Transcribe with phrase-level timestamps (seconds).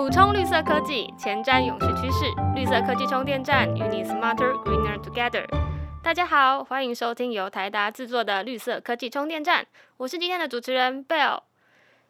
[0.00, 5.44] 补充绿色科技，前瞻永续趋势，绿色科技充电站与你 smarter greener together。
[6.02, 9.66] 大家好，欢迎收听由台达制作的绿色科技充电站，
[9.98, 11.40] 我是今天的主持人 Bell。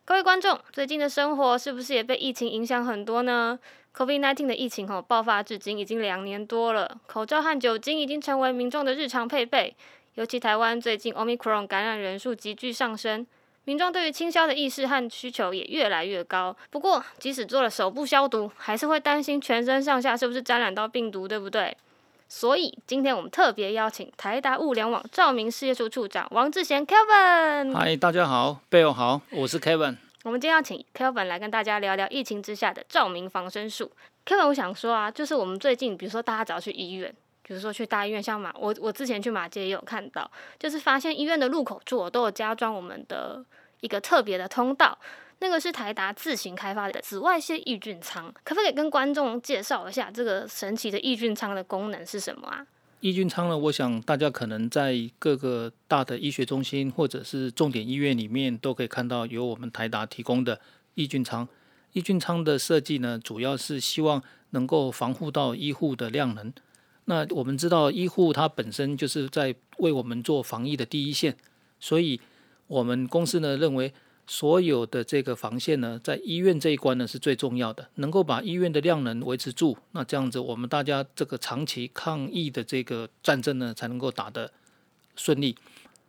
[0.05, 3.59] 各位观众，最近的生活是不是也被疫情影响很多呢
[3.97, 9.77] ？COVID-19 的疫情吼爆发至今已经两年多了，口罩和酒精已经成为民众的日常配备。
[10.15, 13.27] 尤其台湾最近 Omicron 感染人数急剧上升，
[13.65, 16.57] 民众对于清消的意识和需求也越来越高。
[16.71, 21.77] 不过，即使做了手部消毒，还是会担心全身上下是不是沾染到病毒，对不对？
[22.27, 27.75] 所以今天我们特别邀请台达物联网照明事业处处长王志贤 Kevin。
[27.75, 29.97] 嗨，大家好，贝友好，我是 Kevin。
[30.23, 33.91] 我们今天要请 Kevin 来跟大家聊聊疫情之下的照明防身术。
[34.25, 37.15] Kevin，我想说啊，就是我们最近，比如说大家只要去医院。
[37.43, 43.45] 比如说去大医院，像马我我之前去马街也有看到，就是发现医院的入口处都有加装我们的
[43.81, 44.99] 一个特别的通道，
[45.39, 52.67] 那个是台达自行开发的紫外线抑菌舱，可不可以跟观众介绍一下这个神奇的抑菌舱的功能是什么啊？
[53.01, 60.61] 抑菌舱呢，我想大家可能在各个大的医学中心或者是重点医院里面都可以看到有我们台达提供的
[60.95, 61.49] 抑菌舱。
[61.93, 66.53] 抑菌舱的设计呢，主要是希望能够防护到医护的量能。
[67.11, 71.37] 那我们知道，医护它本身就是在为我们做防疫的第一线，
[71.81, 72.21] 所以
[72.69, 73.93] 我们公司呢认为，
[74.29, 84.53] 所有的这个防线呢，在医院这一关呢是最重要的，能够把医院的量能维持住，那这样子我们大家这个长期抗疫的这个战争呢才能够打得
[85.17, 85.57] 顺利。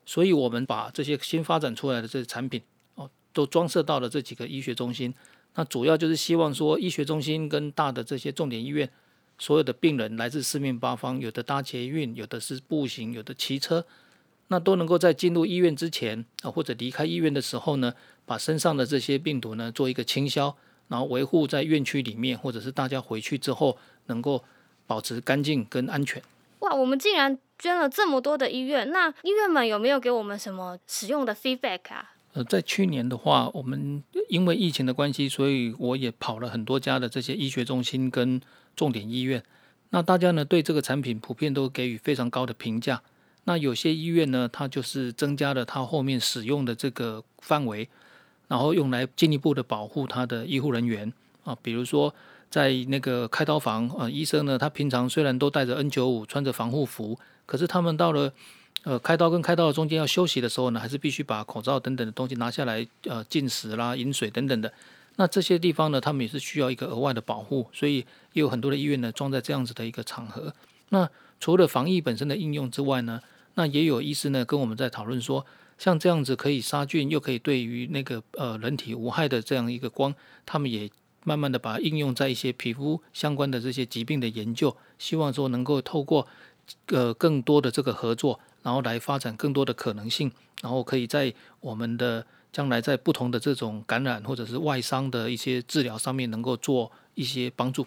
[0.05, 2.61] 所以我们把这些新发展出来的这些产品
[2.93, 5.11] 哦，都装设到了这几个医学中心。
[5.55, 8.87] 那主要就是希望说，医学中心跟大的这些重点医院。
[9.41, 13.83] 所有的病人来自四面八方，有的搭捷运，有的是步行，有的骑车，
[14.49, 17.91] 那都能够在进入医院之前啊，或者离开医院的时候呢，
[18.23, 20.55] 把身上的这些病毒呢做一个清消，
[20.89, 23.75] 然后维护在院区里面，或者是大家回去之后
[24.05, 24.43] 能够
[24.85, 26.21] 保持干净跟安全。
[26.59, 32.13] 哇，我们竟然捐了这么多的医院，那医院们有没有给我们什么使用的 feedback 啊？
[32.33, 38.39] 呃，在去年的话，我们因为疫情的关系，所以我也跑了很多家的这些医学中心跟
[38.75, 39.43] 重点医院。
[39.89, 43.01] 那大家呢对这个产品普遍都给予非常高的评价。
[43.43, 47.89] 那有些医院呢，它就是增加了它后面使用的这个范围，
[48.47, 51.11] 然后用来进一步的保护它的医护人员
[51.43, 52.13] 啊，比如说
[52.49, 58.33] 在那个开刀房啊，医生呢他平常虽然都戴着 N 九五，穿着防护服，可是他们到了。
[58.83, 64.73] 呃，开刀跟开刀的中间要休息的时候呢，还是必须把口罩等等的东西拿下来，呃，进食啦、饮水等等的。
[65.17, 67.97] 那这些地方呢，他们也是需要一个额外的保护，所以
[68.33, 70.53] 也有很多的医院呢装在这样子的一个场合。
[70.89, 73.21] 那除了防疫本身的应用之外呢，
[73.55, 75.45] 那也有医师呢跟我们在讨论说，
[75.77, 80.13] 像这样子可以杀菌又可以对于那个呃人体无害的这样一个光，
[80.45, 80.89] 他们也
[81.23, 86.27] 慢慢的把应用在一些皮肤相关的这些疾病的研究，希望说能够透过
[86.87, 88.39] 呃更多的这个合作。
[88.63, 97.85] 然后来发展更多的可能性，然后可以在我们的将来在不同的这种感染或者是外伤的一些治疗上面能够做一些帮助。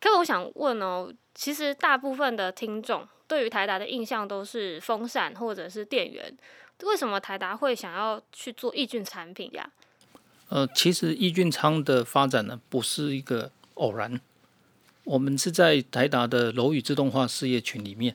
[0.00, 6.36] 可我想问哦，其实大部分的听众对于台达的印象都是风扇或者是电源，
[6.82, 9.70] 为什么台达会想要去做抑菌产品呀？
[10.50, 14.20] 呃，其实抑菌仓的发展呢不是一个偶然，
[15.04, 18.14] 我们是在台达的楼宇自动化事业群里面。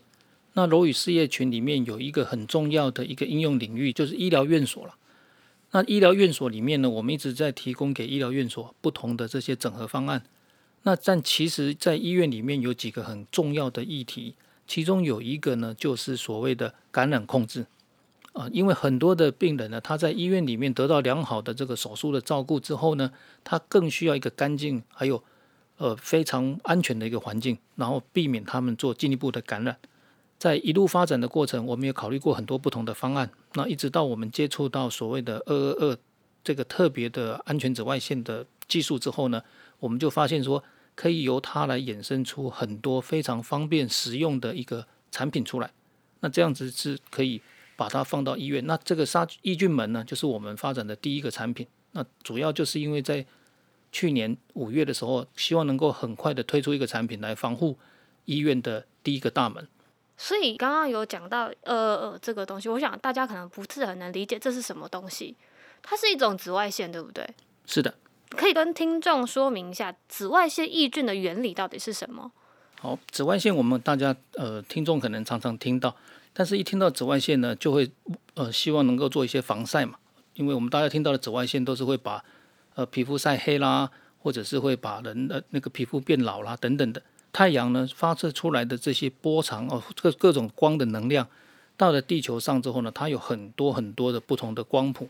[0.53, 4.95] 那楼宇事业群里面有一个很重要的一个应用领域，就是医疗院所了。
[5.72, 10.24] 那医疗院所里面呢，我们一直在提供给医疗院所不同的这些整合方案。
[10.84, 14.34] 那但其实，在医院里面有几个很重要的议题，
[14.66, 17.68] 其中有一个呢，就是所谓的感染控制
[18.34, 18.47] 啊。
[18.52, 23.12] 因为很多的病人呢，他在医院里面得到良好的这个手术的照顾之后呢，
[23.44, 25.22] 他更需要一个干净还有
[25.78, 29.78] 呃非常安全的一个环境，然后避免他们做进一步的感染。
[30.40, 33.29] 在一路发展的过程，我们也考虑过很多不同的方案。
[33.53, 35.97] 那一直到我们接触到所谓的二二二
[36.43, 39.41] 这个特别的安全紫外线的技术之后呢，
[39.79, 40.63] 我们就发现说，
[40.96, 45.72] 可以由它来衍生出很多非常方便实用的一个产品出来。
[46.19, 47.41] 那这样子是可以
[47.75, 48.66] 把它放到医院。
[48.66, 51.66] 那这个杀抑菌门呢，就是我们发展的第一个产品。
[51.93, 53.25] 那主要就是因为在
[53.91, 57.78] 去年五月的时候，希望能够很快的推出一个产品来防护
[58.25, 59.67] 医院的第一个大门。
[60.21, 65.33] 所以刚刚有讲到呃呃这个东西，我想大家可能不是很能理解这是什么东西。
[65.81, 67.25] 它是一种紫外线，对不对？
[67.66, 67.95] 是的。
[68.31, 72.29] 可以跟听众说明一下紫外线抑菌的原理到底是什么？
[72.81, 75.95] 好，紫外线我们大家呃听众可能常常听到，
[76.33, 77.89] 但是一听到紫外线呢，就会
[78.33, 79.97] 呃希望能够做一些防晒嘛，
[80.33, 82.21] 因为我们大家听到的紫外线都是会把
[82.75, 83.89] 呃皮肤晒黑啦，
[84.21, 87.01] 或者是会把人的那个皮肤变老啦等等的。
[87.31, 91.28] 太阳呢发射出来的这些波长哦，各各种光的能量，
[91.78, 95.09] 到了地球上之后呢，它有很多很多的不同的光谱。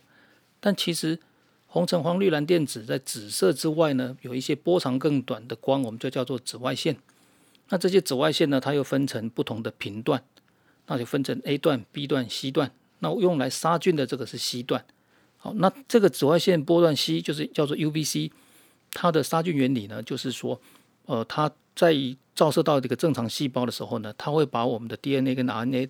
[0.59, 1.19] 但其实
[1.67, 6.97] 红橙黄绿蓝靛紫在紫色之外呢，有一些波长更短的光，我们就叫做紫外线。
[7.69, 10.23] 那这些紫外线呢，它又分成不同的频段，
[10.87, 12.71] 那就分成 A 段、B 段、C 段。
[12.99, 14.83] 那用来杀菌的这个是 C 段。
[15.37, 18.31] 好，那这个紫外线波段 C 就是叫做 UVC，
[18.91, 20.59] 它的杀菌原理呢，就是说，
[21.05, 21.49] 呃，它
[21.79, 21.95] 在
[22.35, 25.89] 照射到这个正常细胞的时候呢，它会把我们的 DNA 跟 RNA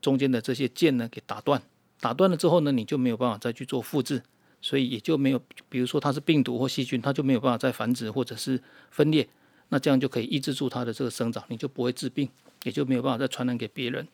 [0.00, 1.60] 中间的这些键呢给打断，
[1.98, 4.22] 打断了之后呢，你就没有办法再去做复制，
[4.60, 9.28] 所以也就没有，比如说它是病毒或细菌，它就没有办法再繁殖或者是分裂，
[9.70, 12.28] 那这样就可以抑制住它的这个生长，你就不会治病，
[12.62, 14.06] 也就没有办法再传染给别人。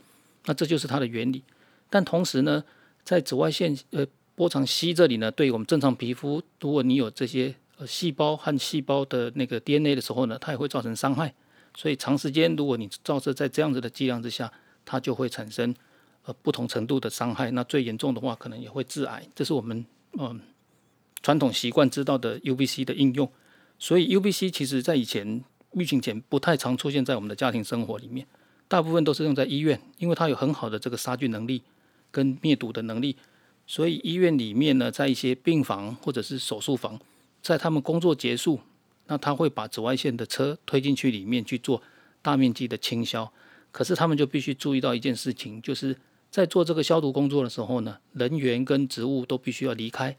[0.47, 1.43] 那这就是它的原理。
[1.91, 2.65] 但同时呢，
[3.05, 4.07] 在紫外线呃。
[4.37, 11.35] 波长 C 这里呢，对于我们正常皮肤，如果你有这些呃细胞和细胞的那个 DNA 的时候呢，它也会造成伤害。
[11.75, 14.53] 所以长时间如果你照射在这样子的剂量之下，
[14.85, 15.75] 它就会产生
[16.25, 17.51] 呃不同程度的伤害。
[17.53, 19.27] 那最严重的话，可能也会致癌。
[19.35, 19.85] 这是我们
[20.19, 20.39] 嗯
[21.23, 23.31] 传统习惯知道的 UVC 的应用。
[23.79, 25.43] 所以 UVC 其实在以前
[25.73, 28.27] 疫情前不太常出现在我们的家庭生活里面，
[28.69, 31.63] 大部分都是用在医院，因为它有很好的这个杀菌能力
[32.11, 33.17] 跟灭毒的能力。
[33.67, 37.01] 所以医院里面呢，在一些病房或者是手术房，
[37.43, 38.61] 在他们工作结束，
[39.07, 41.83] 那他会把紫外线的车推进去里面去做
[42.23, 43.33] 大面积的清消。
[43.73, 45.97] 可是他们就必须注意到一件事情，就是
[46.31, 50.17] 在做这个消毒工作的时候呢，人员跟植物都必须要离开。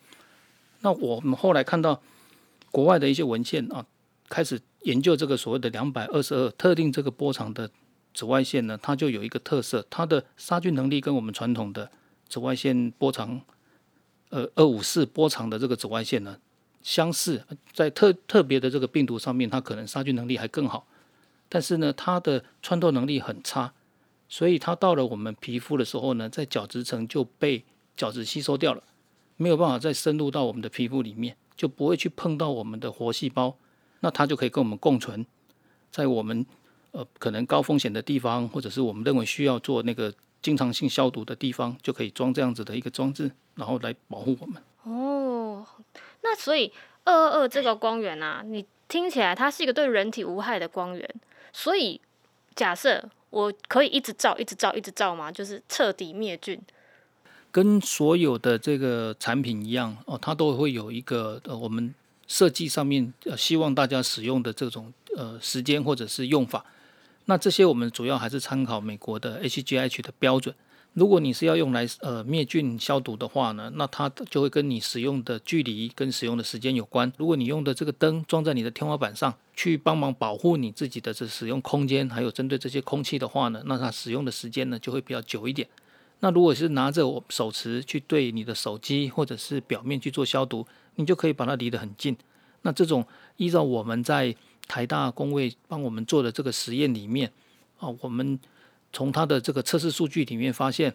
[0.81, 2.01] 那我们后来看到
[2.71, 3.85] 国外的一些文献啊，
[4.29, 7.69] 开始研究这个所谓的两百二十二特定这个波长的
[8.13, 11.91] 紫外线呢，它就有一个特色，它的杀菌能力跟我们传统的。
[12.29, 13.41] 紫外线波长，
[14.29, 16.37] 呃，二五四波长的这个紫外线呢，
[16.81, 17.43] 相似，
[17.73, 20.87] 在特特别的这个病毒上面，它可能杀菌能力还更好，
[21.47, 23.73] 但是呢，它的穿透能力很差，
[24.27, 27.63] 所以它到了我们皮肤的时候呢，在角质层就被
[27.95, 28.83] 角质吸收掉了，
[29.37, 33.55] 没有办法再深入到我们的皮肤里面，就不会去碰到我们的活细胞，
[33.99, 35.25] 那它就可以跟我们共存，
[35.91, 36.45] 在我们
[36.91, 40.13] 呃可能高风险的地方，或者是我们认为需要做那个。
[40.41, 44.59] 经常性消毒的地方就可以装这样子的一个装置，然后来保护我们。
[44.81, 45.63] 哦，
[46.21, 46.71] 那所以
[47.03, 51.15] 二二二这个光源啊，你听起来它是一个对人体无害的光源。
[51.51, 51.99] 所以
[52.55, 55.31] 假设我可以一直照、一直照、一直照吗？
[55.31, 56.61] 就是彻底灭菌？
[57.51, 61.93] 跟所有的这个产品一样哦，它都会有一个呃，我们
[62.27, 66.65] 设计上面呃，希望大家使用的这种呃时间或者是用法。
[67.25, 70.55] 那这些我们主要还是参考美国的 HGH 的标准。
[70.93, 77.09] 如果你是要用来呃灭菌消毒的话呢，那它就会跟你使用的距离跟使用的时间有关。
[77.17, 85.65] 如果你用的这个灯装在你的天花板上，去帮忙保护你自己的这使用空间，还有针对这些空气的话呢，那它使用的时间呢就会比较久一点。
[86.19, 92.17] 那如果是拿着我手持去对你的手机或者是表面去做消毒，你就可以把它离得很近。
[92.63, 93.05] 那这种
[93.37, 94.35] 依照我们在
[94.67, 97.31] 台大工位帮我们做的这个实验里面，
[97.79, 98.37] 啊，我们
[98.93, 100.93] 从它的这个测试数据里面发现，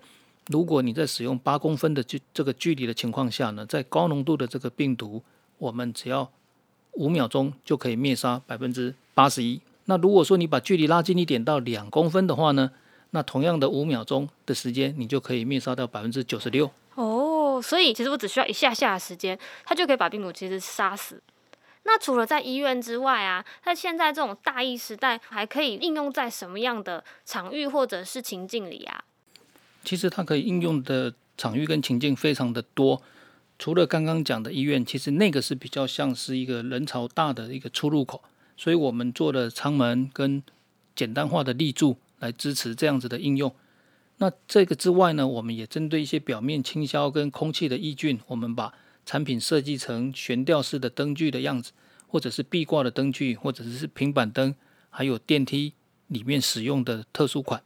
[0.49, 5.23] 如果你在使用八公分的距这个距离的情况下呢，在高浓度的这个病毒，
[5.59, 6.31] 我们只要
[6.93, 9.61] 五秒钟就可以灭杀百分之八十一。
[9.87, 12.71] 那如果说你把距离拉近一点到两公分的话呢，
[13.11, 16.71] 那同样的五秒钟的时间，你就可以灭杀掉百分之九十六。
[16.95, 21.23] 哦，所以其实我只需要一下下的时间，它就可以把病毒其实杀死。
[21.87, 29.05] 那除了在医院之外啊，那现在这种大疫时代，还可以应用在什么样的场域或者是情境里啊？
[29.85, 33.01] 其实它可以应用的场域跟情境非常的多。
[33.59, 38.23] 除了刚刚讲的医院，其实那个是比较像是一个人潮大的一个出入口，
[38.57, 40.43] 所以我们做了舱门跟
[40.95, 43.55] 简单化的立柱来支持这样子的应用。
[44.19, 48.75] 那这个之外呢，我们也针对一些表面清消跟空气的抑菌，我们把
[49.07, 51.71] 产品设计成悬吊式的灯具的样子，
[52.09, 54.53] 或者是壁挂的灯具，或者是平板灯，
[54.91, 55.73] 还有电梯
[56.09, 57.63] 里面使用的特殊款。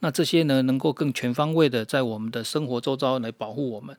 [0.00, 3.96] 那这些呢，能够更全方位的在我们的生活周遭来保护我们。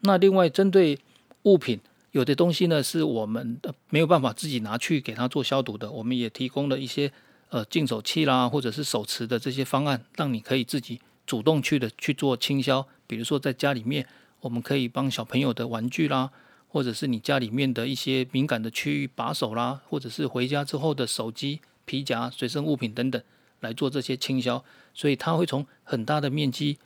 [0.00, 0.98] 那另外，针对
[1.42, 1.78] 物品，
[2.12, 7.12] 有的东西呢是我们的没有办法自己拿去给它做消毒的，我们也提供了一些
[7.50, 12.88] 呃净手器啦，或者是手持的这些方案，让你可以自己主动去的去做清消。
[13.06, 14.06] 比如说在家里面。
[14.42, 16.30] 我们可以帮小朋友的玩具啦，
[16.66, 23.22] 或者是你家里面的一些敏感的区域把手啦，或者是回家之后的手机、皮夹、随身物品等等
[23.60, 24.62] 来做这些倾销。
[24.92, 26.76] 所以它会从很大的面积、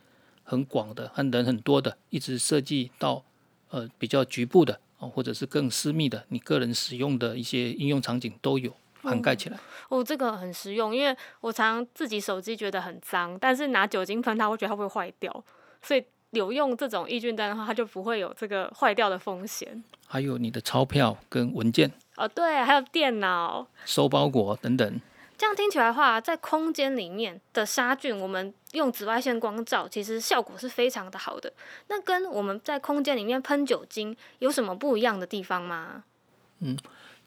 [0.43, 3.23] 很广的、和人很多的，一直设计到
[3.71, 8.71] 呃比较局部的，哦，或者是更私密的，你个人使用的一些应用场景都有
[9.01, 9.59] 涵盖起来。
[9.89, 15.43] 哦，这个很实用，因为我常自己手机觉得很脏，但是拿酒精喷它，我觉得它会坏掉，
[15.81, 19.83] 所以有用这种抑菌灯的话，它就不会有这个坏掉的风险。
[20.05, 25.01] 还有你的钞票跟文件哦，对，还有电脑、收包裹等等。
[25.37, 31.53] 这样听起来的话，在空间里面的杀菌，我们用紫外线光照，其实效果是非常的好的。
[31.89, 36.03] 那跟我们在空间里面喷酒精有什么不一样的地方吗？
[36.59, 36.75] 嗯，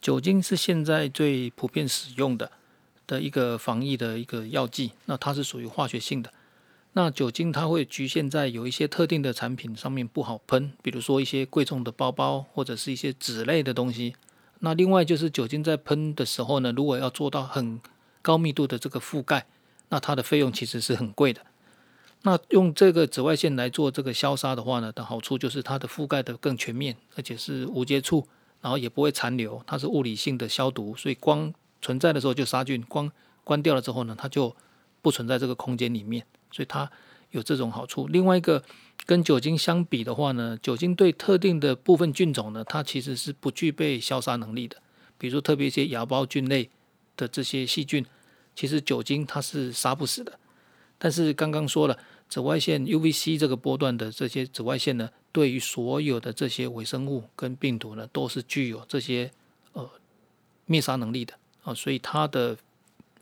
[0.01, 2.51] 酒精是现在最普遍使用的
[3.07, 6.33] 的一个防疫的一个药剂，那它是属于化学性的。
[6.93, 14.17] 那酒精它会局限在有一些特定的产品上面不好喷，比如说一些贵重的包包或者是一些纸类的东西。
[14.59, 17.81] 那另外就是酒精在喷的时候呢，如果要做到很
[18.21, 19.47] 高密度的这个覆盖，
[19.89, 21.41] 那它的费用其实是很贵的。
[22.23, 28.27] 那用这个紫外线来做这个消杀的话呢，的好处就是它的覆盖的更全面，而且是无接触，
[28.61, 33.11] 然后也不会残留，它是物理性的消毒，所以光存在的时候就杀菌，光
[33.43, 34.55] 关掉了之后呢，它就
[35.01, 36.91] 不存在这个空间里面，所以它
[37.31, 38.07] 有这种好处。
[38.07, 38.63] 另外一个
[39.07, 44.77] 跟酒精相比的话呢，酒精对特定的部分菌种呢，它其实是不具备消杀能力的，
[45.19, 46.71] 比如说特别一些芽孢菌类。
[47.17, 48.07] 的这些细菌，
[48.55, 50.39] 其实酒精它是杀不死的。
[50.97, 51.99] 但是刚刚说了，
[52.31, 59.31] 紫外线 UVC 这个波段的这些紫外线呢，对于所有的这些微生物跟病毒呢，都是具有这些
[59.75, 59.91] 呃
[60.65, 62.57] 灭杀能力的啊，所以它的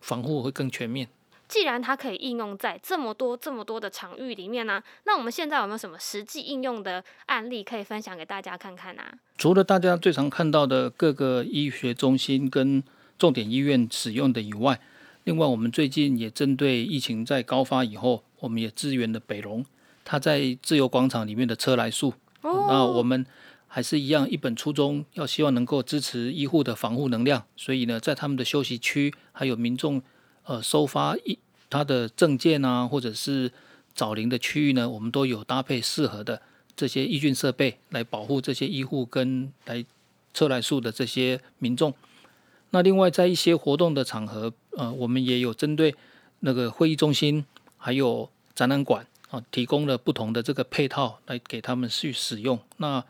[0.00, 1.08] 防护会更全面。
[1.49, 9.02] 既然它可以应用在这么多这么多的场域里面呢，那我们现在有没有什么实际应用的案例可以分享给大家看看呢？
[9.38, 12.83] 除了大家最常看到的各个医学中心跟
[13.19, 14.78] 重点医院使用的以外，
[15.25, 19.64] 另外我们最近也针对疫情在高发以后，我们也支援了北荣，
[20.05, 22.12] 他在自由广场里面的车来数。
[22.43, 23.26] 那我们
[23.67, 27.45] 还是一样一本初衷，要希望能够支持医护的防护能量。
[27.57, 30.00] 所以呢，在他们的休息区，还有民众
[30.49, 31.38] 呃收发一
[31.69, 33.52] 他的证件啊，或者是
[33.95, 36.40] 找零的区域呢，我们都有搭配适合的
[36.75, 39.85] 这些抑菌设备来保护这些医护跟来
[40.33, 41.93] 测来数的这些民众。
[42.71, 45.95] 那另外，在一些活动的场合，呃，我们也有针对
[46.40, 47.45] 那个会议中心，
[47.76, 52.59] 还有展览馆啊，提供了不同的这个配套来给他们去使用。
[52.76, 53.05] 那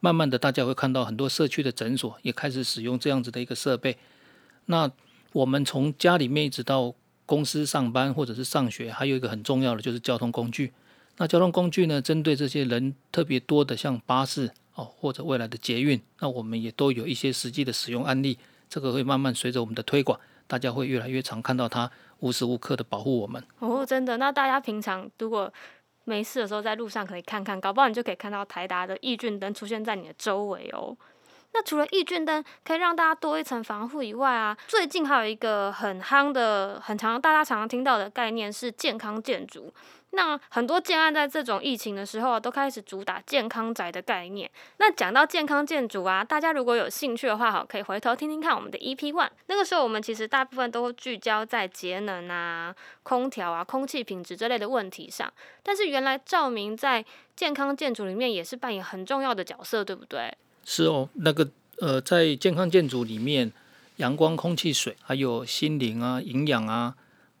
[0.00, 3.96] 慢慢的，大家会看到很多社区的诊所也开始使用这样子的一个设备。
[4.66, 4.90] 那
[5.34, 6.94] 我们从家里面一直到
[7.26, 10.72] 公司上班或者是上学，还有一个很重要的就是交通工具。
[11.16, 18.38] 那交通工具呢，针对这些人特别多的，像巴士哦，或者未来的捷运，那我们也都有一些实际的使用案例。
[18.68, 23.42] 这个会慢慢随着我们的推广，大家会越来越常看到它无时无刻的保护我们。
[23.58, 24.16] 哦，真的？
[24.18, 25.52] 那大家平常如果
[26.04, 30.96] 没事的时候在路上可以看看，搞不好你就可以看到台达的抑菌灯出现在你的周围哦。
[31.54, 39.72] 那除了抑菌灯可以让大家多一层防护以外啊，最近还有一个很夯的、很常大家常常听到的概念是健康建筑。
[40.10, 44.48] 那很多建案在这种疫情的时候啊，都开始主打健康宅的概念。
[44.78, 49.30] 那讲到健康建筑啊，大家如果有兴趣的话，哈，可以回头听听看我们的 EP One。
[49.46, 55.32] 那个时候我们其实大部分都聚焦在节能啊、空调啊、空气品质这类的问题上。
[55.64, 60.32] 但是原来照明在健康建筑里面也是扮演很重要的角色，对不对？
[60.64, 63.52] 是哦，那个呃，在健康建筑里面，
[63.96, 66.94] 阳光、空气、水，还有心灵啊、营养啊。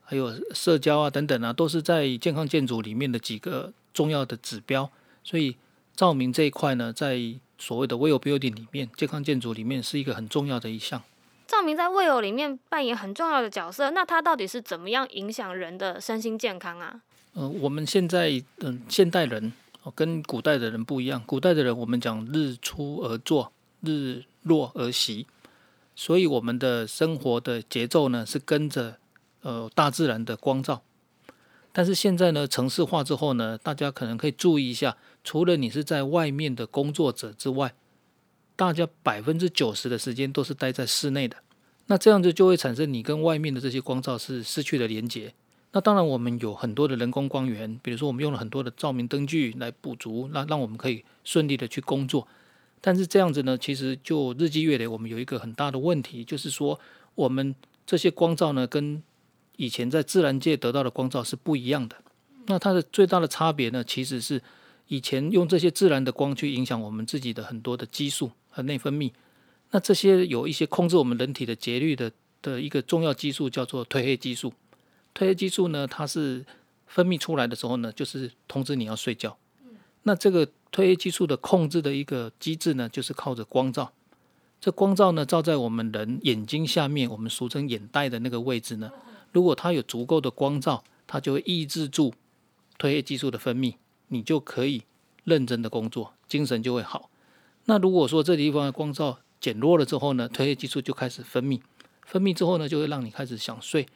[0.06, 4.90] 还有社交啊等等啊，都是在健康建筑里面的几个重要的指标。
[5.24, 5.56] 所以
[5.96, 7.18] 照明这一块呢，在
[7.58, 11.02] 所谓的 Well Building 里面，健康建筑里面是一个很重要的一项。
[11.46, 17.00] 照明在 Well 里面扮演很重要的角色，那它到底是怎么样影响人的身心健康啊？
[17.32, 21.22] 呃，我们现在嗯，现代人哦，跟古代的人不一样。
[21.26, 25.26] 古代的人我们讲日出而作，日落而息，
[25.94, 28.98] 所以我们的生活的节奏呢是跟着。
[29.46, 30.82] 呃，大自然的光照，
[31.70, 37.74] 但是现在呢，城市化之后呢，大家可能可以注意一下，除了你是在外面的工作者之外，
[38.56, 41.36] 大家百分之九十的时间都是待在室内的。
[41.88, 45.34] 那这样子就会产生你跟外面的这些光照是失去了连接。
[45.76, 52.28] 那当然，我们有很多的人工光源，比如说我们用了很多的照明灯具来补足，那让我们可以顺利的去工作。
[52.80, 56.78] 但是这样子呢，其实就日积月累，我们有一个很大的问题，就是说
[57.16, 57.52] 我们
[57.84, 59.02] 这些光照呢，跟
[59.56, 61.96] 以前在自然界得到的光照是不一样的，
[62.46, 64.40] 那它的最大的差别呢，其实是
[64.86, 69.10] 以前用这些自然的光去影响我们自己的很多的激素和内分泌，
[69.72, 74.52] 那这些有一些控制我们人体的节律的的一个重要激素叫做褪黑激素。
[75.14, 76.44] 褪黑激素呢，它是
[76.86, 79.36] 分泌出来的时候呢，就是通知你要睡觉。
[80.02, 83.92] 那这个褪黑激素的控制的一个机制呢，就是靠着光照。
[84.60, 88.90] 这光照呢，照在我们人眼睛下面，我们俗称眼袋的那个位置呢，
[89.30, 92.12] 如果它有足够的光照，它就会抑制住
[92.78, 93.74] 褪黑激素的分泌，
[94.08, 94.82] 你就可以
[95.24, 97.10] 认真的工作，精神就会好。
[97.66, 101.60] 那如果说这地方的光照减弱了之后呢，褪黑激素就开始分泌，
[102.04, 103.86] 分泌之后呢，就会让你开始想睡。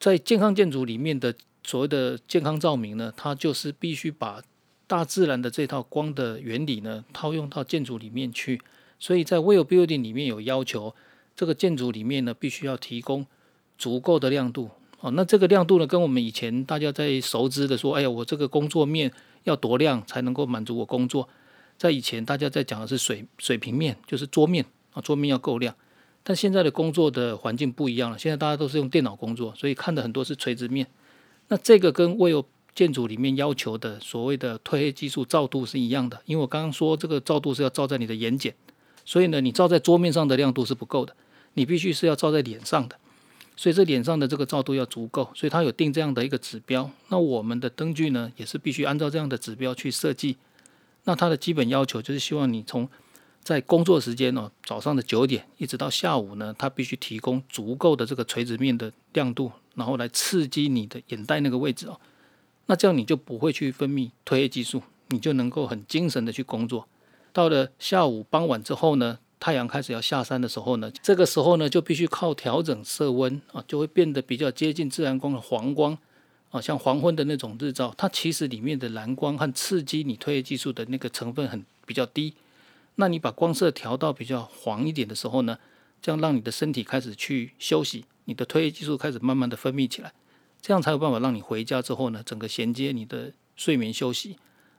[0.00, 4.42] 在健康建筑里面的所谓的健康照明呢，它就是必须把
[4.86, 8.60] 大自然的这套光的原理呢套用到建筑里面去。
[8.98, 10.94] 所以在 Well Building 里面有要求，
[11.36, 13.26] 这个建筑里面呢必须要提供
[13.76, 14.70] 足够的亮度。
[15.00, 19.12] 哦，那这个亮度呢，跟我们以前大家在熟知的说，哎呀，我这个工作面
[19.44, 21.28] 要多亮才能够满足我工作。
[21.76, 25.74] 在以前大家在讲的是水水平面，就是桌面啊，桌面要够亮。
[26.22, 30.86] 但现在的工作的环境不一样了，现在大家都是用电脑工作，所以看的很多是垂直面。
[31.48, 38.52] 那这个跟未有建筑里面要求的所谓的褪黑激素照度是一样的，因为我刚刚说这个照度是要照在你的眼睑，
[39.04, 41.16] 所以呢，你照在桌面上的亮度是不够的，
[41.54, 42.96] 你必须是要照在脸上的，
[43.56, 46.88] 所以这脸上的这个照度要足够，所以它有定这样的一个指标。
[47.08, 50.36] 那我们的灯具呢，也是必须按照这样的指标去设计。
[51.04, 52.88] 那它的基本要求就是希望你从
[53.42, 61.98] 在工作时间哦，早上的九点一直到下午呢，它必须提供足够的这个垂直面的亮度，然后来刺激你的眼袋那个位置哦。
[62.66, 66.86] 那这样你就不会去分泌褪黑激素，你就能够很精神的去工作。
[67.32, 75.96] 到了下午傍晚之后呢，太阳开始要下山的时候呢，这个时候呢就必须靠调整色温啊，就会变得比较接近自然光的黄光
[76.50, 82.34] 啊，像黄昏的那种日照，它其实里面的蓝光和刺激你褪黑激素的那个成分很比较低。
[82.96, 85.58] 那你把光色调到比较黄一点的时候呢，
[86.02, 90.12] 这样让你的身体开始去休息，你的褪黑激素开始慢慢的分泌起来。
[90.60, 94.36] 这样才有办法让你回家之后呢，整个衔接你的睡眠休息。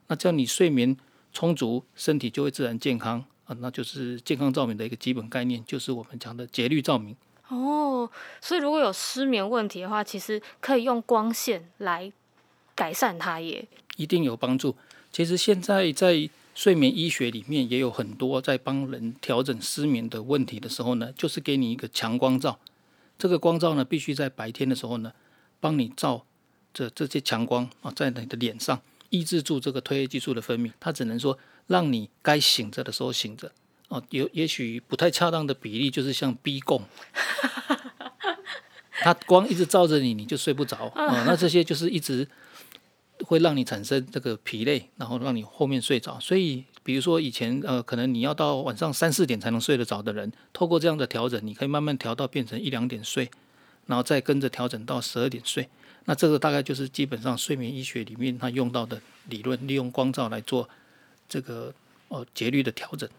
[0.07, 0.95] 那这样你睡眠
[1.33, 3.55] 充足，身体就会自然健康啊。
[3.59, 7.15] 那就是健康照明的一个基本概念，就是我们讲的节律照明。
[7.47, 8.07] 哦，
[8.39, 12.11] 所以如果有失眠问题的话，其实可以用光线来
[12.75, 13.67] 改善它耶。
[13.95, 14.75] 一定有帮助。
[15.11, 22.59] 其实现在在睡眠医学里面也有很多在帮人调整失眠的问题的时候呢，就是给你一个强光照。
[23.17, 25.13] 这个光照呢，必须在白天的时候呢。
[25.63, 26.25] 帮你照
[26.73, 31.37] 这这些强光啊，在你的脸上抑制住这个褪黑激素的分泌，它只能说
[31.67, 33.51] 让你该醒着的时候醒着
[33.89, 34.03] 哦。
[34.09, 36.81] 有也许不太恰当的比例就是像逼供，
[39.01, 41.25] 它光一直照着你，你就睡不着啊。
[41.27, 42.27] 那这些就是一直
[43.25, 46.19] 会让你产生这个疲累，然后让你后面睡着。
[46.19, 53.29] 所以，比如说以前呃，可能你要到晚上三四点才能睡得着的人，透过这样的调整，你可以慢慢调到变成一两点睡。
[53.87, 55.67] 然后再跟着调整到十二点睡，
[56.05, 60.69] 那这个大概就是基本上睡眠医学里面它用到的理论，利用光照来做
[61.27, 61.73] 这个
[62.07, 63.09] 呃节律的调整。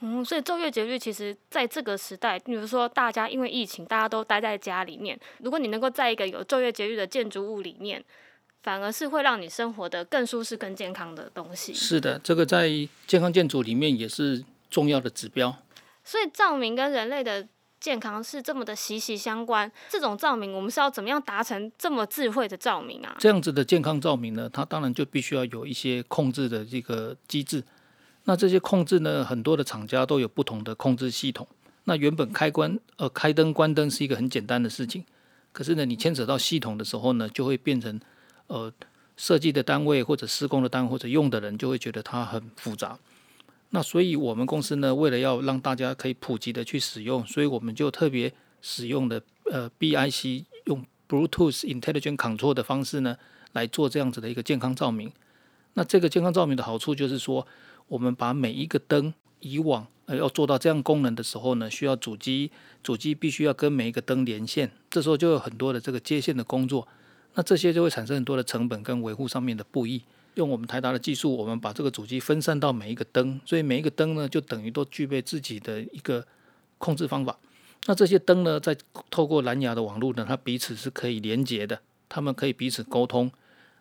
[0.00, 8.02] 嗯，所以昼夜节律其实在这个时代，比如说大家因为疫情，大家都待在家里面，如果你能够在一个有昼夜节律的建筑物里面，
[8.62, 11.72] 反而是会让你生活的更舒适、更健康的东西。
[11.74, 12.68] 是的，这个在
[13.06, 15.56] 健康建筑里面也是重要的指标。
[16.04, 17.46] 所以照明跟人类的。
[17.80, 23.14] 健康是这么的息息相关，这种照明我们是要怎么样达成这么智慧的照明啊？
[23.20, 27.62] 这样子的健康照明呢，它当然就必须要有一些控制的这个机制。
[28.24, 31.46] 那这些控制呢，很多的厂家都有不同的控制系统。
[31.84, 35.04] 那原本开关呃开灯关灯是一个很简单的事情，
[35.52, 37.98] 可是呢，你牵扯到系统的时候呢，就会变成
[38.48, 38.72] 呃
[39.16, 42.98] 设计的单位或者施工的单位或者用的人就会觉得它很复杂。
[43.70, 48.32] 那所以，我们公司呢，为了要让大家可以普及的去使用，所以我们就特别
[48.62, 53.18] 使用的呃 BIC 用 Bluetooth Intelligent Control 的方式呢，
[53.52, 55.12] 来做这样子的一个健康照明。
[55.74, 57.46] 那这个健康照明的好处就是说，
[57.88, 62.50] 我们把每一个灯，以往呃要做到这样功能的时候呢，需要主机，
[62.82, 66.88] 主机必须要跟每一个灯连线，这时候就有很多的这个接线的工作，
[67.38, 70.02] 那这些就会产生很多的成本跟维护上面的不易。
[70.34, 76.26] 用我们台达的技术，我们把这个主机分散到每一个灯，所以每一个灯呢，就等于都具备自己的一个
[76.78, 77.38] 控制方法。
[77.86, 78.76] 那这些灯呢，在
[79.08, 83.30] 透过蓝牙的网络呢，它彼此是可以连接的，它们可以彼此沟通。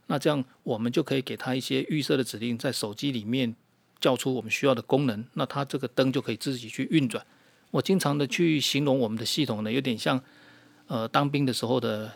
[0.06, 3.56] 那这样我们就可以给它一些预设的指令，在手机里面
[4.00, 7.26] 叫出我们需要的功能，那它这个灯就可以自己去运转。
[7.72, 10.22] 我经常的去形容我们的系统呢，有点像
[10.86, 12.12] 呃当兵的时候的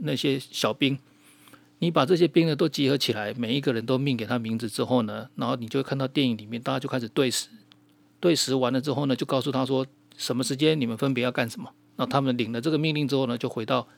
[0.00, 0.98] 那些小兵。
[1.78, 7.48] 你把这些兵呢都集合起来，每一个人都命给他名字之后呢，然后你就会看到电影里面大家就开始对时，
[8.20, 9.84] 对时完了之后呢，就告诉他说
[10.16, 11.68] 什么时间你们分别要干什么。
[11.96, 13.88] 那他们领了这个命令之后呢，就回到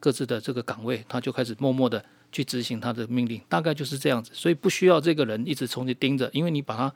[0.00, 4.30] 各自的这个岗位，他就开始默默的去执行他的命令，大概就是这样子。
[4.34, 6.92] 所以不需要这个人一直重新盯着，因为你把它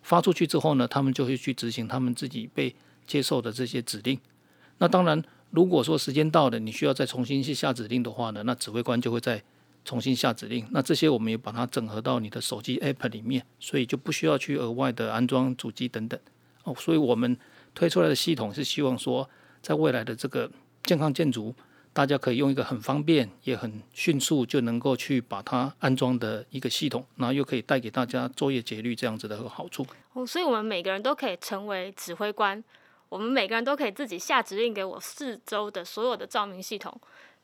[0.00, 2.74] 发出去之后呢，他们就会去执行他们自己被
[3.06, 4.18] 接受的这些指令。
[4.78, 9.42] 那当然，如果说时间到了，你需要再重新去下指令的话呢，那指挥官就会再
[9.84, 10.66] 重新下指令。
[10.70, 16.18] 那这些我们也把它整合到你的手机 App 里面，所以就不需要去额外的安装主机等等。
[16.64, 17.36] 哦，所以我们
[17.74, 19.28] 推出来的系统是希望说，
[19.60, 20.50] 在未来的这个
[20.84, 21.54] 健康建筑，
[21.92, 29.86] 大家可以用一个很方便也很迅速就能够去把它安装的一个系统，然后又可以带给大家作业节律这样子的好处。
[30.14, 32.64] 哦，所以我们每个人都可以成为指挥官。
[33.12, 36.98] 我们每个人都可以自己下指令给我四周的所有的照明系统，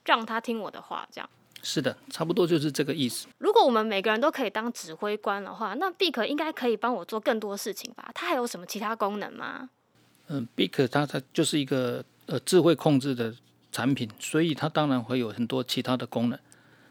[0.06, 1.06] 让他听我的话。
[1.12, 1.28] 这样
[1.62, 3.26] 是的，差不多就是这个意思。
[3.36, 8.10] 如果我们每个人都可以当指挥官的话，那 Big 应该可以帮我做更多事情吧？
[8.14, 9.68] 它还有什么其他功能吗？
[10.28, 13.34] 嗯，Big 它它就是一个呃智慧控制的
[13.70, 16.38] 产品，所以它当然会有很多其他的功能。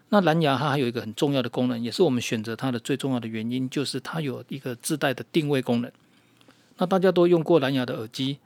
[0.10, 5.92] 那蓝牙它还有一个很重要的功能，也是我们选择它的最重要的原因，就是它有一个自带的定位功能。
[6.78, 8.38] 那大家都用过蓝牙的耳机。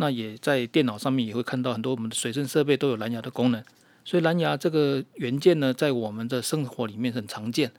[0.00, 3.62] 那也在电脑上面也会看到很多我们的随身设备都有蓝牙的功能，
[4.02, 7.70] 所以蓝牙这个元件呢，在我们的生活里面很常见。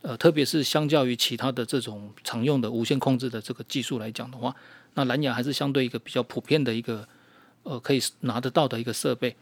[0.00, 4.56] 呃，特别是相较于其他的这种常用的无线控制的这个技术来讲的话，
[4.94, 7.06] 那蓝牙还是相对一个比较普遍的一个
[7.64, 9.36] 呃可以拿得到的一个设备。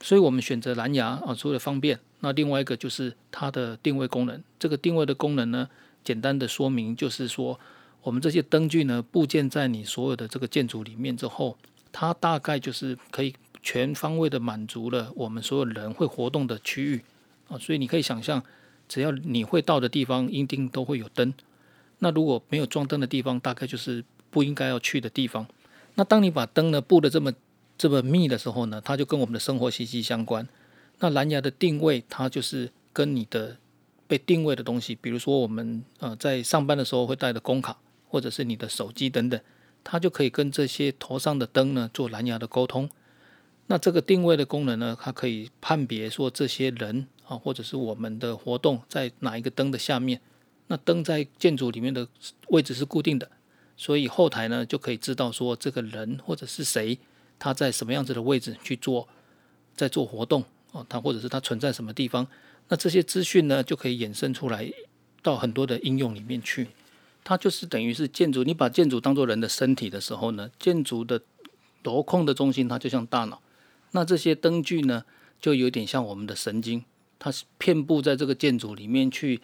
[0.00, 4.40] 所以我们选择蓝牙啊，除了方便，那另外一个就是它的定位功能。
[4.60, 5.68] 这个定位的功能呢，
[6.04, 7.58] 简单的说明就是说。
[8.04, 11.56] 我们这些灯具呢，部件在你所有的这个建筑里面之后，
[11.90, 17.02] 它大概就是可以全方位的满足了我们所有人会活动的区域
[17.48, 18.44] 啊，所以你可以想象，
[18.86, 21.32] 只要你会到的地方，一定都会有灯。
[22.00, 25.46] 那如果没有装灯的地方，大概就是不应该要去的地方。
[25.94, 27.32] 那当你把灯呢布的这么
[27.78, 30.46] 这么密的时候呢，它就跟我们的生活息息相关。
[30.98, 33.56] 那蓝牙的定位，它就是跟你的
[34.06, 37.78] 被定位的东西，比如说我们呃在上班的时候会带的工卡。
[38.14, 39.40] 或者是你的手机等等，
[39.82, 42.88] 它就可以跟这些头上的灯呢做蓝牙的沟通。
[43.66, 50.20] 那这个定位的功能呢，它可以判别说这些人啊，或者是我们的活动在哪一个灯的下面。
[50.68, 52.06] 那灯在建筑里面的
[52.50, 53.28] 位置是固定的，
[53.76, 56.96] 所以后台呢就可以知道说这个人或者是谁，
[57.36, 59.08] 他在什么样子的位置去做，
[59.74, 62.24] 在做活动啊，他或者是他存在什么地方。
[62.68, 64.72] 那这些资讯呢就可以衍生出来
[65.20, 66.68] 到很多的应用里面去。
[67.24, 71.18] 它就是等于是建筑，你把建筑当做人的身体的时候呢，建筑的
[71.82, 73.40] 镂空的中心它就像大脑，
[73.92, 75.04] 那这些灯具呢
[75.40, 76.84] 就有点像我们的神经，
[77.18, 79.40] 它是遍布在这个建筑里面去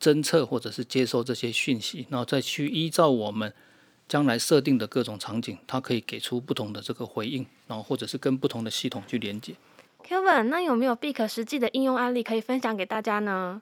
[0.00, 3.52] 侦测或者是接收这些讯息，然后再去依照我们
[4.06, 9.56] 将来设定的各种场景，它可以给出不同的这个回应，然后或者是跟不同的系统去连接。
[10.06, 13.60] Kevin，那有没有 Big 实际的应用案例可以分享给大家呢？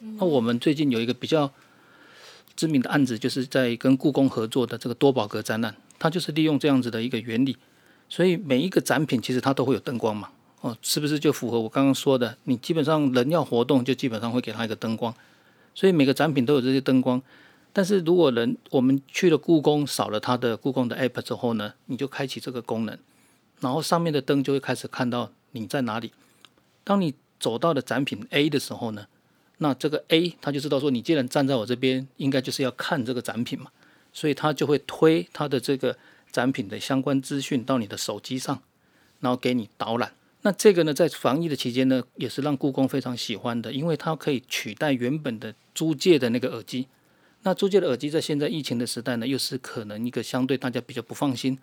[0.00, 1.52] 那我们最近有一个比较。
[2.54, 7.56] 知名的案子就是在跟故宫合作的这个多宝格展览，它就是利用这样子的一个原理，
[8.08, 10.28] 所以每一个展品其实它都会有灯光嘛，
[10.60, 12.36] 哦，是不是就符合我刚刚说的？
[12.44, 15.14] 你基本上人要活动，就基本上会给他一个灯光，
[15.74, 17.20] 所以每个展品都有这些灯光。
[17.72, 22.98] 但是如果人我们去了故宫，扫了它的故宫的 app 之后呢，你就开启这个功能，
[23.60, 26.12] 然后上面的灯就会开始看到你在哪里。
[26.84, 29.06] 当你走到的展品 A 的时候呢？
[29.62, 33.70] 那这个 A 他就知道说，你既然站在我这边，应该就是要看这个展品嘛，
[34.12, 35.96] 所以他就会推他的这个
[36.32, 38.60] 展品的相关资讯到你的手机上，
[39.20, 40.12] 然后给你导览。
[40.42, 46.88] 那这个呢，在防疫的期间呢，也是让故宫非常喜欢的，因为它可以取代原本的租借的那个耳机。
[47.44, 51.56] 那租借的耳机在现在疫情的时代呢，又是可能一个相对大家比较不放心。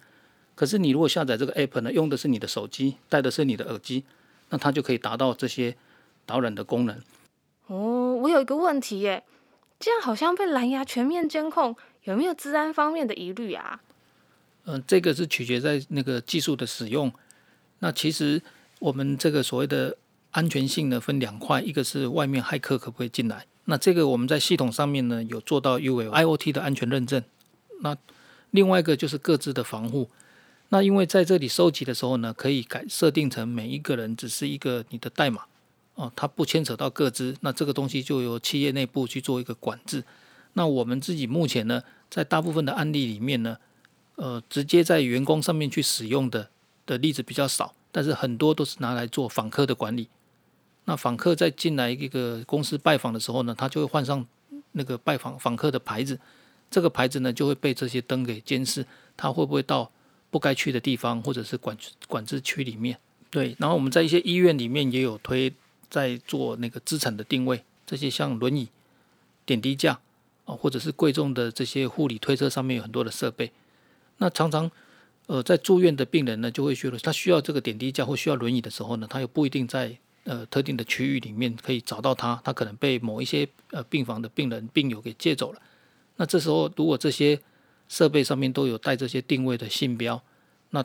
[0.55, 4.05] 可是你如果下载这个 app 呢，用的是你的手机，带的是你的耳机，
[4.49, 5.75] 那它就可以达到这些
[6.25, 6.97] 导览的功能。
[7.69, 9.23] 哦，我有一个问题耶，
[9.79, 13.79] 这样好像被蓝牙全面监控，有没有治安方面的疑虑啊？
[14.65, 17.11] 嗯，这个是取决在那个技术的使用。
[17.77, 18.41] 那其实
[18.79, 19.95] 我们这个所谓的
[20.31, 27.23] 安全性呢，分两块，一个是外面骇客可不可以进来，那这个我们在系统上面呢有做到 U L I O T 的安全认证。
[27.81, 27.95] 那
[28.49, 30.09] 另外一个就是各自的防护。
[30.69, 35.43] 那因为在这里收集的时候呢，可以改设定成每一个人只是一个你的代码。
[35.99, 40.01] 哦，它不牵扯到各资，那这个东西就由企业内部去做一个管制。
[40.53, 43.57] 那我们自己目前呢，在大部分的案例里面呢，
[44.15, 46.49] 呃，直接在员工上面去使用的
[46.85, 50.07] 的例子比较少，但是很多都是拿来做访客的管理。
[50.85, 54.25] 那访客在进来一个公司拜访的时候呢，他就会换上
[54.71, 56.17] 那个拜访访客的牌子，
[56.71, 58.85] 这个牌子呢就会被这些灯给监视，
[59.17, 59.91] 他会不会到
[60.29, 62.97] 不该去的地方或者是管管制区里面？
[63.29, 65.53] 对，然后我们在一些医院里面也有推。
[65.89, 68.69] 在做那个资产的定位，这些像轮椅、
[69.45, 69.99] 点滴架
[70.45, 73.51] 啊，或者是贵重的这些护理推车上面有很多的设备。
[74.17, 74.69] 那常常
[75.27, 85.61] 呃在住院的病人呢，就会觉得他需要这个点滴架或需要轮椅的时候呢，他又不一定在呃特定的区域里面可以找到他，他可能被某一些呃病房的病人病友给借走了。
[86.17, 87.39] 那这时候如果这些
[87.87, 90.21] 设备上面都有带这些定位的信标，
[90.71, 90.83] 那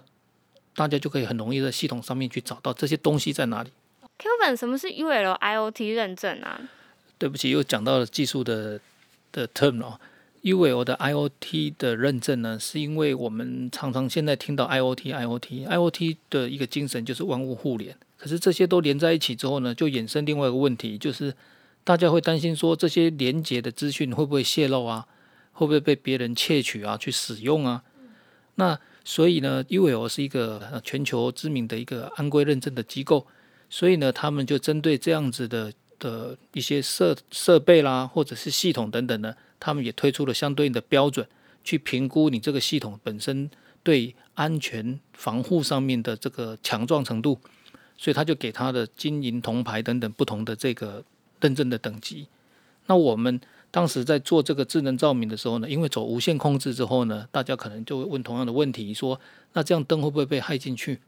[0.75, 3.71] 大家就可以很容易在系统上面去找到这些东西在哪里。
[4.19, 6.61] Kevin，什么是 UL IoT 认证啊？
[7.19, 8.81] 对不起，又讲到了技术的
[9.33, 9.99] 的 term 哦。
[10.43, 17.97] UL 的 IoT 的认证呢，是因为我们常常现在听到 IoT，IoT，IoT 的一个精神就是万物互联。
[18.19, 21.35] 可是这些都连在一起之后呢，就衍生另外一个问题，就是
[21.83, 25.07] 大家会担心说这些连接的资讯会不会泄露啊？
[25.53, 26.97] 会不会被别人窃取啊？
[26.99, 27.83] 去使用啊？
[28.57, 33.27] 那所以呢，UL 是一个全球知名的一个安规认证的机构，
[33.75, 41.27] 所以呢，他们就针对这样子的的一些设设备啦，或者是系统等等呢，他们也推出了相对应的标准，
[41.65, 43.51] 去评估你这个系统本身
[43.83, 47.37] 对安全防护上面的这个强壮程度，
[47.99, 51.03] 所以他就给他的金银铜牌等等不同的这个
[51.41, 52.29] 认证的等级。
[52.87, 53.41] 那我们。
[53.73, 59.21] 当时在做这个智能照明的时候呢，因为走无线控制之后呢，大家可能就会问同样的问题，说
[59.55, 61.01] 那这样灯会不会被害进去？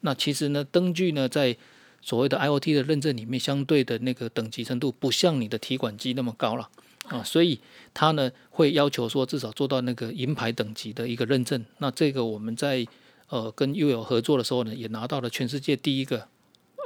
[0.00, 1.56] 那其实呢，灯具呢在
[2.02, 6.68] 所谓的 IOT 的认证里面，相对的那个等级程度不像你的提款机那么高了
[7.08, 7.60] 啊，所以
[7.92, 11.64] 它呢会要求说至少做到那个银牌等级的一个认证。
[11.78, 12.86] 那这个我们在
[13.28, 16.28] 呃跟 U 友合作的时候呢，也拿到了全世界第一个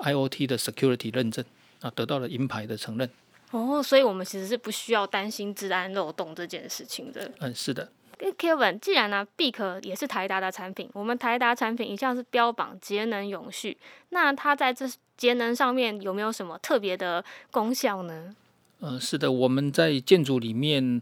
[0.02, 1.44] IOT 的 Security 认证
[1.80, 3.08] 啊，得到了银牌的承认。
[3.50, 7.30] 哦，所以我们其实是不需要担心治安漏洞这件事情的。
[7.38, 7.92] 嗯，是的。
[8.38, 13.76] Kevin，既然呢，B 可也是台达的产品，我们台达产品一向是标榜节能永续，
[14.10, 18.34] 那它在这节能上面有没有什么特别的功效呢？
[18.80, 21.00] 嗯，是的，我们在建筑里面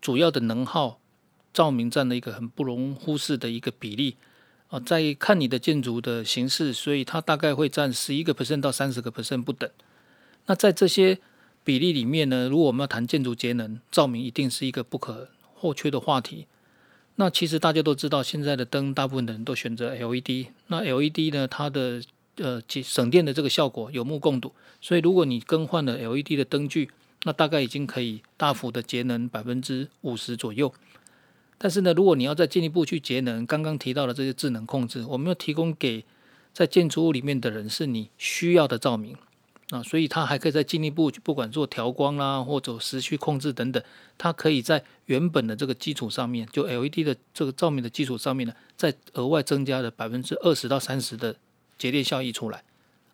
[0.00, 0.98] 主要的能耗，
[1.52, 4.16] 照明占了一个很不容忽视的一个比例
[4.68, 4.78] 啊。
[4.78, 9.68] 在看你的建筑的形式，所以它大概会占十一个 percent 到三十个 percent 不等。
[10.46, 11.18] 那在这些
[11.64, 16.46] 比例里面呢，如果我们要谈建筑节能，照明一定是一个不可或缺的话题。
[17.16, 20.48] 那其实大家都知道，现在的灯大部分的人都选择 LED。
[20.66, 22.02] 那 LED 呢，它的
[22.36, 24.52] 呃节省电的这个效果有目共睹。
[24.80, 26.90] 所以如果你更换了 LED 的灯具，
[27.24, 30.72] 那大概已经可以大幅的节能百分之五十左右。
[31.56, 36.04] 但是呢，如果你要再进一步去节能，刚刚提到的这些智能控制，我们要提供给
[36.52, 39.16] 在建筑物里面的人是你需要的照明。
[39.70, 43.82] 啊，所以它还可以再进一步，不管做调光啦，或者时序控制等等，
[44.18, 51.34] 它可以在原本的这个基础上面，就 LED 的这个照明的基础上面呢，再额外增加了百分之二十到三十的
[51.78, 52.62] 节电效益出来。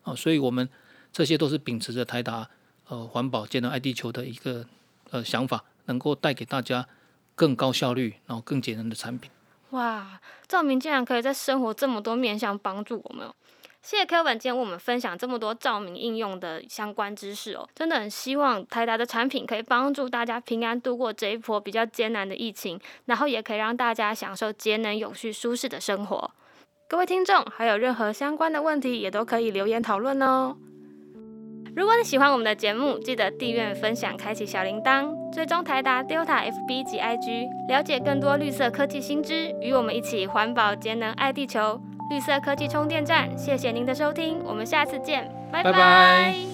[0.03, 0.67] 啊，所以我们
[1.11, 2.49] 这些都是秉持着台达
[2.87, 4.65] 呃环保节能爱地球的一个
[5.11, 6.87] 呃想法，能够带给大家
[7.35, 9.29] 更高效率，然后更节能的产品。
[9.71, 13.31] 哇，照明竟然可以在生活这么多面向帮助我们。
[13.81, 26.31] 谢谢 Kevin 今天我们分享这么多照明应用的相关知识哦，真的很希望台达的产品可以帮助大家平安度过这一波比较艰难的疫情，然后也可以让大家享受节能永续舒适的生活。
[26.91, 30.57] 各位听众还有任何相关的问题，也都可以留言讨论哦。
[31.73, 41.79] 如果你喜欢我们的节目，记得订阅、分享、开启小铃铛，追踪台达 Delta FB 及 IG，了解更多绿色科技新知，与我们一起环保节能爱地球。
[42.09, 46.50] 绿色科技充电站，谢谢您的收听，我们下次见，拜拜。